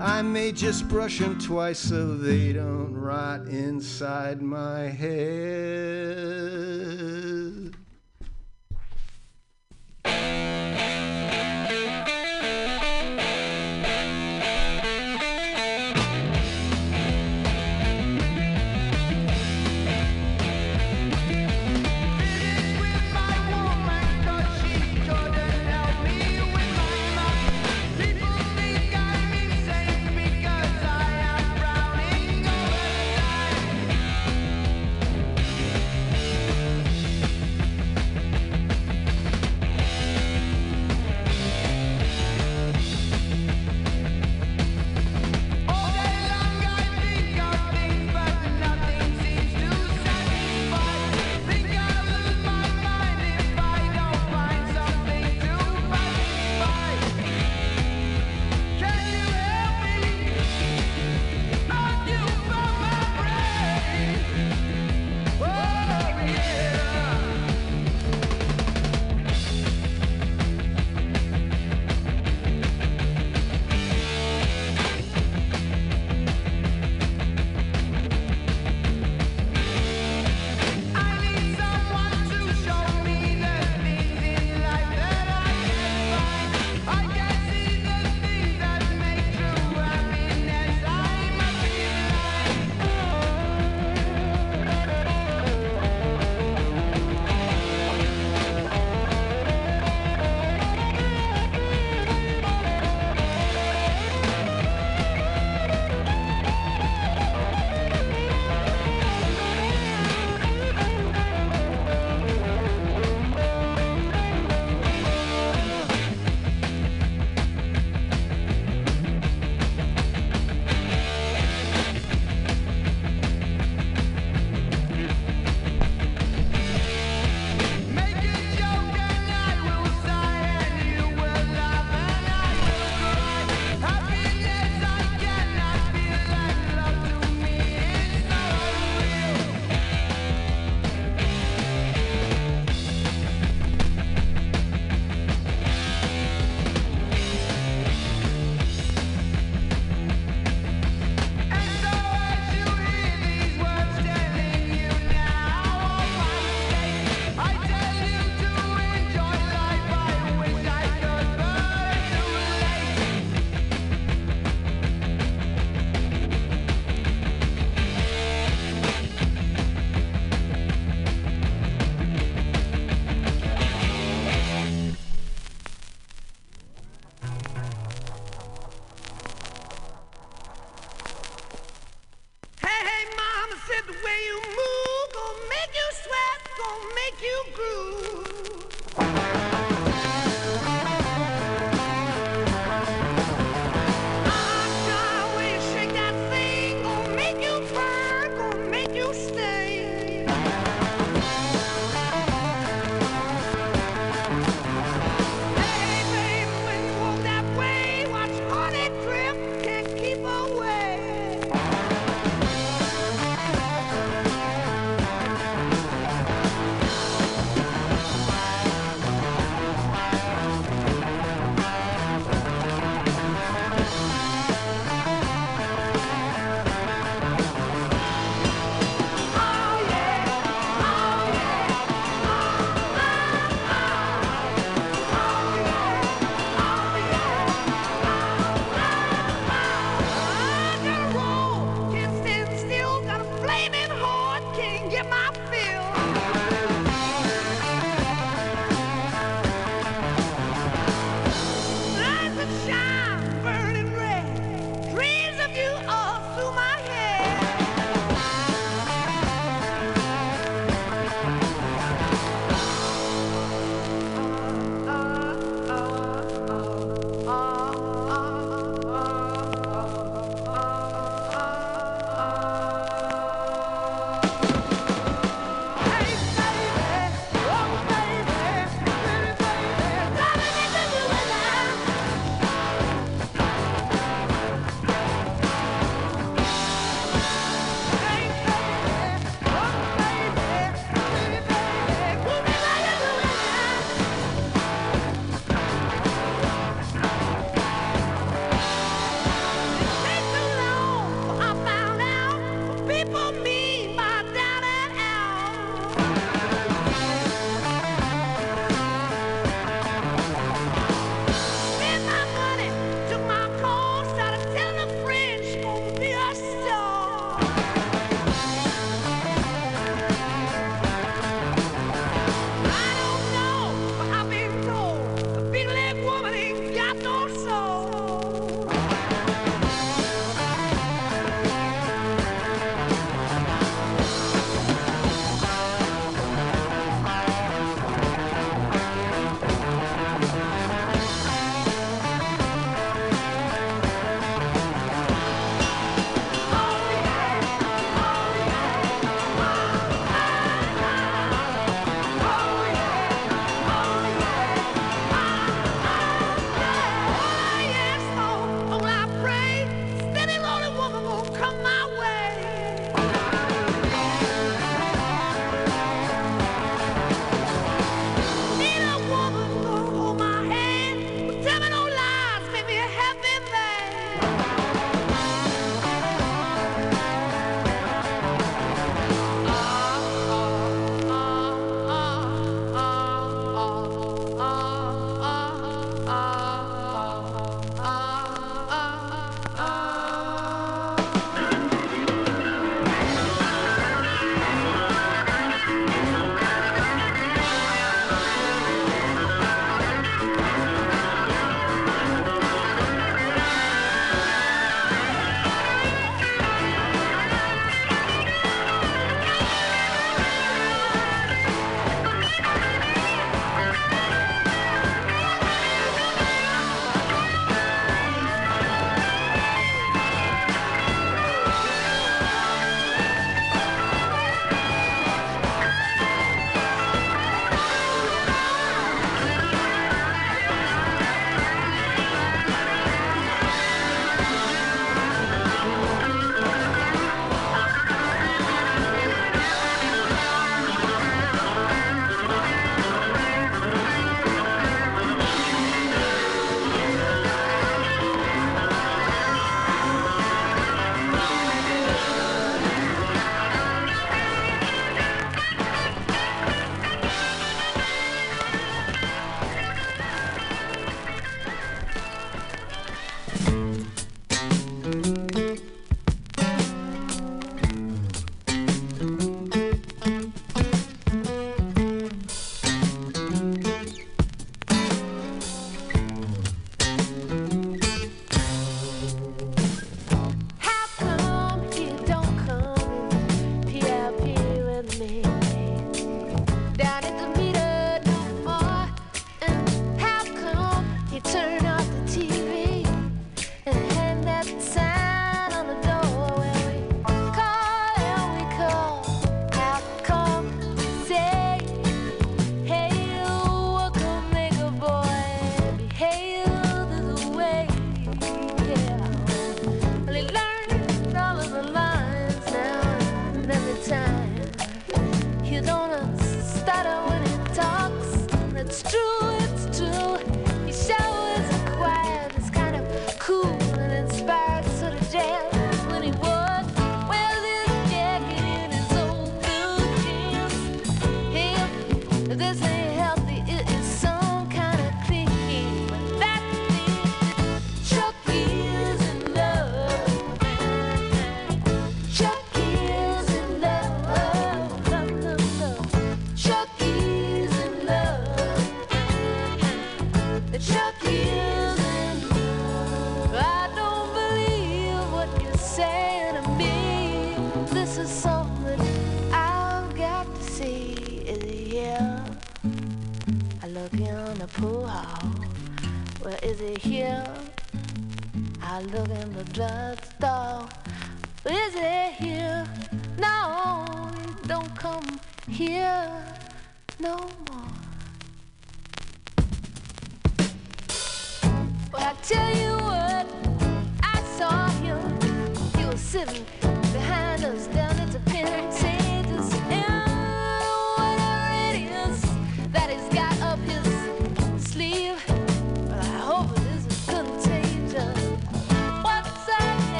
I 0.00 0.22
may 0.22 0.52
just 0.52 0.88
brush 0.88 1.20
'em 1.20 1.38
twice 1.38 1.80
so 1.80 2.16
they 2.16 2.54
don't 2.54 2.94
rot 2.94 3.46
inside 3.48 4.40
my 4.40 4.88
head. 4.88 6.18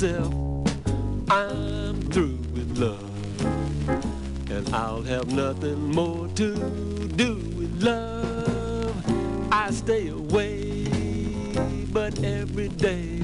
myself, 0.00 0.32
I'm 1.28 2.00
through 2.02 2.38
with 2.54 2.78
love. 2.78 3.10
And 4.48 4.72
I'll 4.72 5.02
have 5.02 5.26
nothing 5.32 5.92
more 5.92 6.28
to 6.36 6.54
do 7.16 7.34
with 7.58 7.82
love. 7.82 8.94
I 9.50 9.72
stay 9.72 10.06
away, 10.10 10.84
but 11.92 12.22
every 12.22 12.68
day 12.68 13.20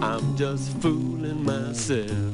I'm 0.00 0.36
just 0.36 0.70
fooling 0.78 1.42
myself. 1.42 2.32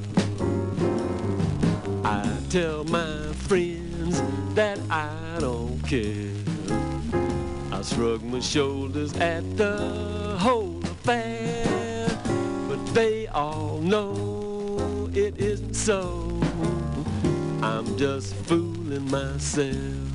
I 2.05 2.31
tell 2.51 2.85
my 2.85 3.33
friends 3.49 4.21
that 4.55 4.79
I 4.91 5.39
don't 5.41 5.81
care. 5.87 6.35
I 7.73 7.81
shrug 7.81 8.23
my 8.25 8.41
shoulders 8.41 9.15
at 9.15 9.57
the 9.57 10.06
myself. 19.47 20.06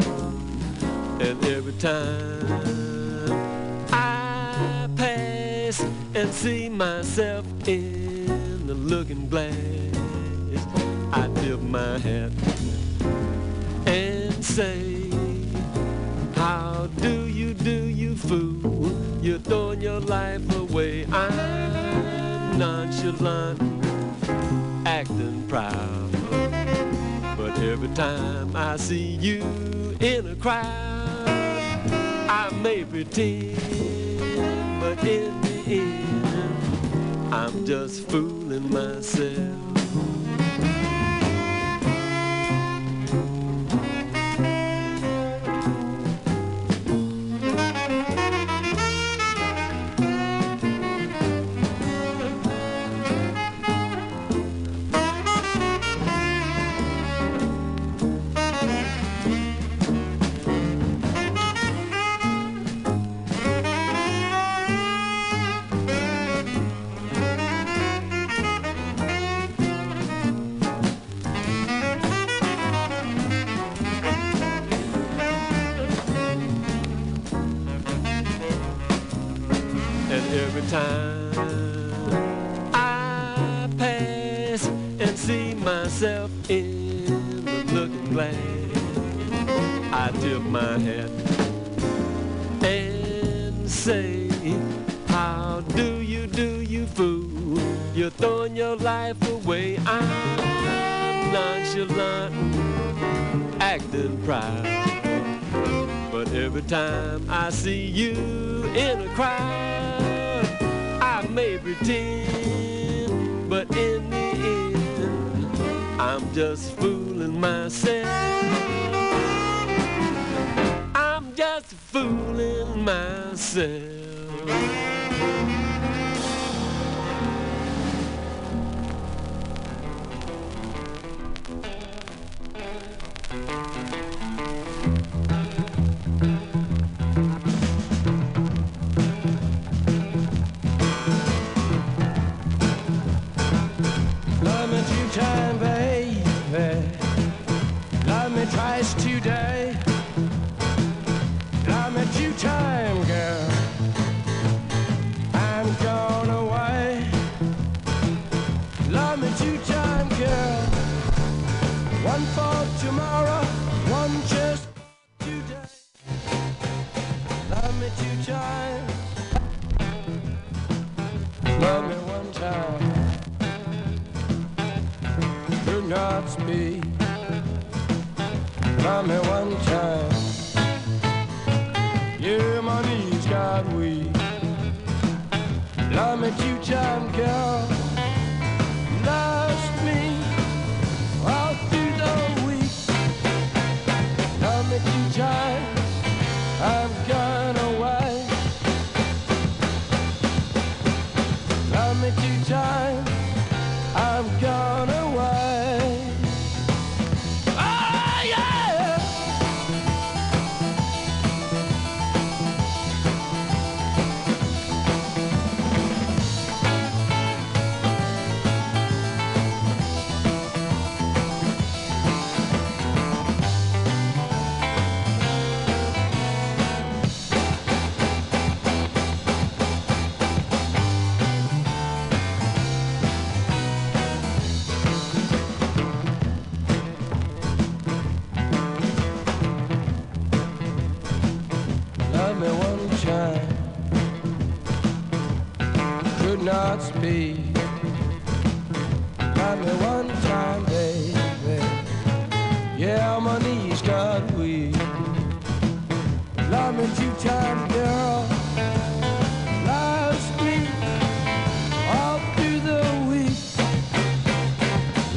just 37.81 38.07
fooling 38.11 38.69
myself. 38.71 39.80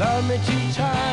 Love 0.05 0.28
me 0.28 0.36
two 0.36 0.72
times. 0.74 1.03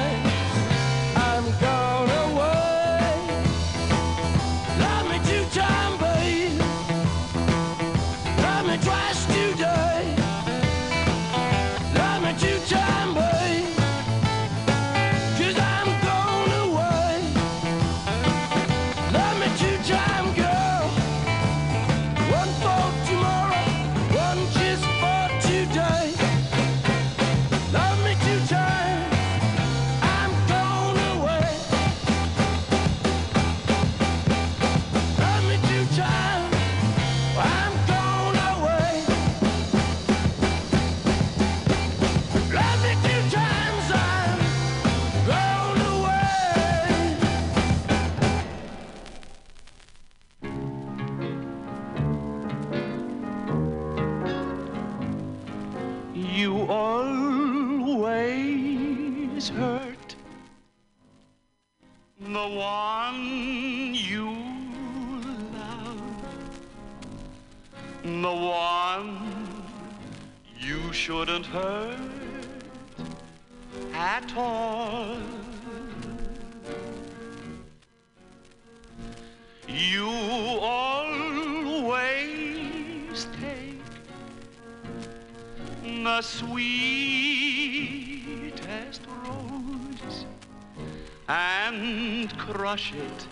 It 92.72 93.28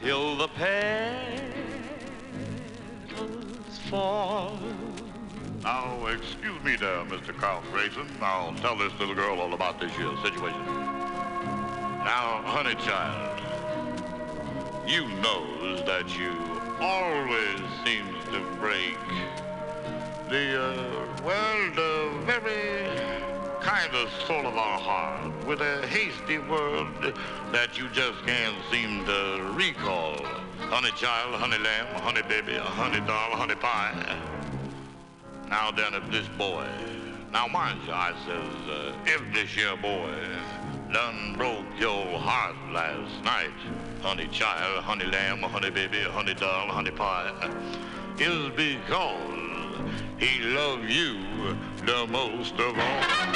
till 0.00 0.36
the 0.36 0.48
petals 0.48 0.98
fall. 3.88 4.58
Now, 5.62 6.04
excuse 6.06 6.60
me 6.64 6.74
there, 6.74 7.04
Mr. 7.04 7.36
Carl 7.36 7.62
Grayson. 7.70 8.08
I'll 8.20 8.52
tell 8.56 8.74
this 8.76 8.92
little 8.98 9.14
girl 9.14 9.38
all 9.40 9.54
about 9.54 9.78
this 9.80 9.92
here 9.92 10.10
situation. 10.24 10.66
Now, 10.66 12.42
honey 12.44 12.74
child, 12.74 13.40
you 14.88 15.06
knows 15.22 15.84
that 15.86 16.18
you 16.18 16.34
always 16.80 17.60
seems 17.84 18.24
to 18.32 18.40
break 18.58 18.98
the, 20.28 20.60
uh, 20.60 21.22
well, 21.22 21.70
the 21.76 22.10
very 22.24 23.35
kind 23.66 23.96
of 23.96 24.08
soul 24.28 24.46
of 24.46 24.56
our 24.56 24.78
heart 24.78 25.44
with 25.44 25.60
a 25.60 25.84
hasty 25.88 26.38
word 26.38 26.86
that 27.50 27.76
you 27.76 27.88
just 27.88 28.24
can't 28.24 28.54
seem 28.70 29.04
to 29.04 29.50
recall. 29.54 30.24
Honey 30.70 30.92
child, 30.92 31.34
honey 31.34 31.58
lamb, 31.58 31.86
honey 32.00 32.22
baby, 32.28 32.54
honey 32.54 33.00
doll, 33.00 33.30
honey 33.32 33.56
pie. 33.56 34.16
Now 35.48 35.72
then, 35.72 35.94
if 35.94 36.08
this 36.12 36.28
boy, 36.38 36.64
now 37.32 37.48
mind 37.48 37.80
you, 37.84 37.92
I 37.92 38.12
says, 38.24 38.70
uh, 38.70 38.92
if 39.04 39.34
this 39.34 39.50
here 39.50 39.76
boy 39.76 40.14
done 40.92 41.34
broke 41.36 41.66
your 41.76 42.20
heart 42.20 42.54
last 42.72 43.24
night, 43.24 43.50
honey 44.00 44.28
child, 44.28 44.84
honey 44.84 45.06
lamb, 45.06 45.40
honey 45.40 45.70
baby, 45.70 46.02
honey 46.02 46.34
doll, 46.34 46.68
honey 46.68 46.92
pie, 46.92 47.32
is 48.20 48.48
because 48.54 49.45
he 50.18 50.40
loved 50.40 50.88
you 50.88 51.18
the 51.84 52.06
most 52.08 52.54
of 52.54 52.78
all. 52.78 53.26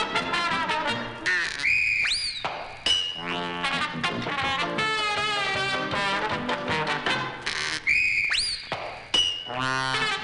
You 9.53 10.20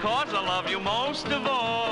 because 0.00 0.32
I 0.32 0.40
love 0.40 0.70
you 0.70 0.80
most 0.80 1.26
of 1.26 1.46
all. 1.46 1.90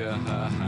Larger 0.00 0.59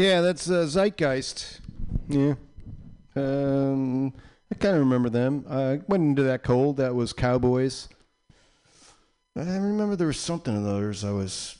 Yeah, 0.00 0.22
that's 0.22 0.48
uh, 0.48 0.64
Zeitgeist. 0.64 1.60
Yeah. 2.08 2.34
Um, 3.14 4.14
I 4.50 4.54
kind 4.54 4.74
of 4.74 4.80
remember 4.80 5.10
them. 5.10 5.44
I 5.46 5.80
went 5.88 6.04
into 6.04 6.22
that 6.22 6.42
cold. 6.42 6.78
That 6.78 6.94
was 6.94 7.12
Cowboys. 7.12 7.86
I 9.36 9.42
remember 9.42 9.96
there 9.96 10.06
was 10.06 10.18
something 10.18 10.56
of 10.56 10.64
theirs 10.64 11.04
I 11.04 11.10
was 11.10 11.58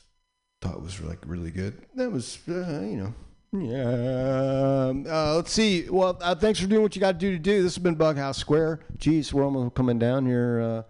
thought 0.59 0.81
was 0.81 0.99
like 1.01 1.19
really 1.27 1.51
good. 1.51 1.83
That 1.93 2.11
was, 2.11 2.39
uh, 2.49 2.81
you 2.81 2.97
know. 2.97 3.13
Yeah. 3.53 5.13
Uh, 5.13 5.35
let's 5.35 5.51
see. 5.51 5.87
Well, 5.87 6.17
uh, 6.19 6.33
thanks 6.33 6.59
for 6.59 6.65
doing 6.65 6.81
what 6.81 6.95
you 6.95 6.99
got 6.99 7.11
to 7.11 7.17
do 7.19 7.33
to 7.33 7.37
do. 7.37 7.61
This 7.61 7.75
has 7.75 7.83
been 7.83 7.95
Bughouse 7.95 8.37
Square. 8.37 8.79
Jeez, 8.97 9.31
we're 9.31 9.43
almost 9.43 9.75
coming 9.75 9.99
down 9.99 10.25
here 10.25 10.85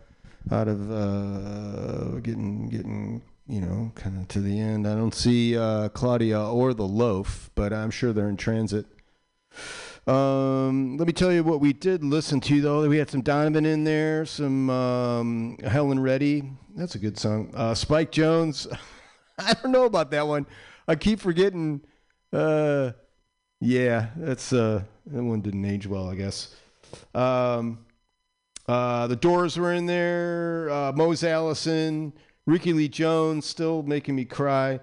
uh, 0.49 0.56
out 0.56 0.69
of 0.69 0.90
uh, 0.90 2.19
getting 2.19 2.69
getting 2.69 3.22
you 3.48 3.62
know 3.62 3.92
kind 3.96 4.18
of 4.18 4.28
to 4.30 4.42
the 4.42 4.60
end. 4.60 4.88
I 4.88 4.96
don't 4.96 5.14
see 5.14 5.58
uh, 5.58 5.90
Claudia 5.90 6.40
or 6.42 6.74
the 6.74 6.88
loaf, 6.88 7.50
but 7.56 7.74
I'm 7.74 7.92
sure 7.92 8.14
they're 8.14 8.30
in 8.30 8.38
transit. 8.38 8.86
Um, 10.08 10.98
let 10.98 11.06
me 11.06 11.14
tell 11.14 11.32
you 11.32 11.44
what 11.44 11.60
we 11.60 11.74
did 11.74 12.04
listen 12.04 12.42
to 12.42 12.62
though. 12.62 12.88
We 12.88 12.98
had 12.98 13.10
some 13.10 13.22
Donovan 13.22 13.66
in 13.66 13.84
there, 13.84 14.26
some 14.26 14.70
um, 14.70 15.58
Helen 15.64 16.00
Reddy. 16.00 16.52
That's 16.76 16.96
a 16.96 17.00
good 17.00 17.18
song. 17.18 17.52
Uh, 17.56 17.76
Spike 17.76 18.12
Jones. 18.12 18.68
I 19.38 19.54
don't 19.54 19.72
know 19.72 19.86
about 19.86 20.12
that 20.12 20.28
one. 20.28 20.48
I 20.88 20.96
keep 20.96 21.20
forgetting. 21.20 21.82
Uh, 22.34 22.92
yeah, 23.60 24.08
that's 24.16 24.54
uh, 24.54 24.84
that 25.06 25.24
one 25.24 25.42
didn't 25.42 25.66
age 25.66 25.86
well, 25.86 26.10
I 26.10 26.16
guess. 26.16 26.56
Um, 27.14 27.86
uh, 28.68 29.08
the 29.08 29.16
Doors 29.16 29.58
were 29.58 29.74
in 29.74 29.86
there. 29.86 30.70
Uh, 30.72 30.92
Mose 30.94 31.24
Allison, 31.24 32.14
Rickie 32.48 32.74
Lee 32.74 32.88
Jones, 32.88 33.46
still 33.46 33.84
making 33.84 34.16
me 34.16 34.26
cry. 34.26 34.80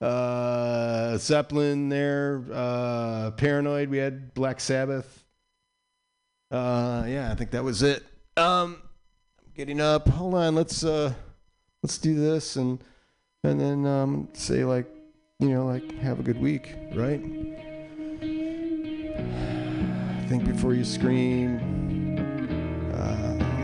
Uh, 0.00 1.16
Zeppelin 1.16 1.88
there. 1.88 2.44
Uh, 2.52 3.30
Paranoid. 3.32 3.88
We 3.88 3.98
had 3.98 4.34
Black 4.34 4.60
Sabbath. 4.60 5.24
Uh, 6.50 7.04
yeah, 7.06 7.30
I 7.30 7.34
think 7.34 7.50
that 7.52 7.64
was 7.64 7.82
it. 7.82 8.04
Um, 8.36 8.82
I'm 9.40 9.52
getting 9.54 9.80
up. 9.80 10.08
Hold 10.08 10.34
on. 10.34 10.54
Let's 10.54 10.84
uh, 10.84 11.12
let's 11.82 11.98
do 11.98 12.14
this 12.14 12.56
and 12.56 12.82
and 13.44 13.60
then 13.60 13.86
um, 13.86 14.28
say 14.32 14.64
like, 14.64 14.86
you 15.38 15.48
know, 15.48 15.66
like 15.66 15.98
have 15.98 16.20
a 16.20 16.22
good 16.22 16.40
week, 16.40 16.74
right? 16.94 17.20
Think 20.28 20.44
before 20.44 20.74
you 20.74 20.84
scream. 20.84 21.75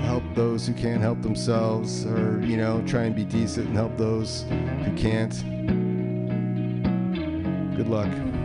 Help 0.03 0.25
those 0.35 0.67
who 0.67 0.75
can't 0.75 1.01
help 1.01 1.23
themselves, 1.23 2.05
or 2.05 2.41
you 2.43 2.57
know, 2.57 2.83
try 2.87 3.05
and 3.05 3.15
be 3.15 3.25
decent 3.25 3.69
and 3.69 3.77
help 3.77 3.97
those 3.97 4.45
who 4.85 4.93
can't. 4.97 5.33
Good 7.77 7.89
luck. 7.89 8.42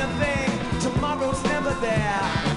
Anything. 0.00 0.80
Tomorrow's 0.80 1.42
never 1.44 1.74
there. 1.74 2.53